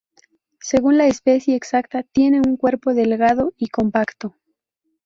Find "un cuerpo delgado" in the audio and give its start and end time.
2.49-3.53